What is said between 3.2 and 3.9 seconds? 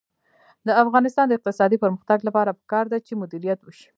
مدیریت وشي.